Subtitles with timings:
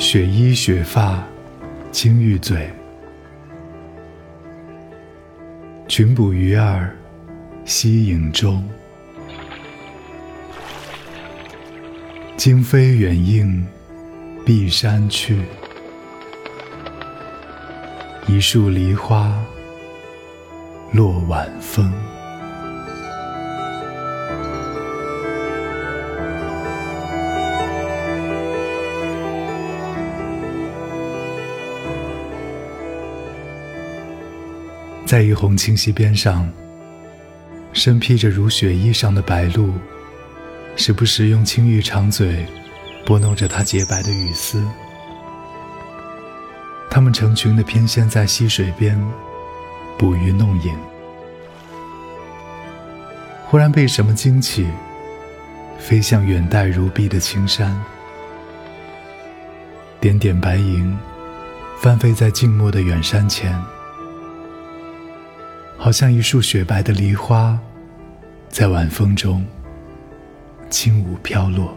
[0.00, 1.22] 雪衣雪发，
[1.92, 2.70] 青玉嘴。
[5.86, 6.96] 群捕鱼儿
[7.66, 8.66] 溪影中，
[12.34, 13.66] 惊飞远映
[14.42, 15.42] 碧山去。
[18.26, 19.38] 一树梨花
[20.94, 21.92] 落晚风。
[35.10, 36.48] 在一泓清溪边上，
[37.72, 39.74] 身披着如雪衣裳的白鹭，
[40.76, 42.46] 时不时用青玉长嘴
[43.04, 44.64] 拨弄着它洁白的羽丝。
[46.88, 48.96] 它们成群的翩跹在溪水边，
[49.98, 50.78] 捕鱼弄影。
[53.46, 54.64] 忽然被什么惊起，
[55.76, 57.76] 飞向远黛如碧的青山，
[59.98, 60.96] 点点白银
[61.80, 63.60] 翻飞在静默的远山前。
[65.82, 67.58] 好像一束雪白的梨花，
[68.50, 69.42] 在晚风中
[70.68, 71.74] 轻舞飘落。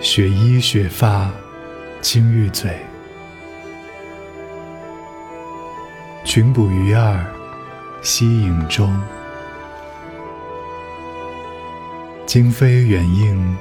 [0.00, 1.30] 雪衣雪发，
[2.00, 2.78] 青玉嘴，
[6.24, 7.26] 群捕鱼儿
[8.00, 8.90] 溪影中。
[12.32, 13.56] 惊飞远映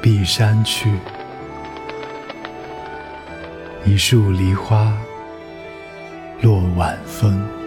[0.00, 0.90] 碧山去，
[3.84, 4.92] 一树梨花
[6.40, 7.61] 落晚风。